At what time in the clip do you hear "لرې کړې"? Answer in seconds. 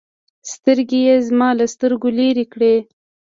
2.17-2.75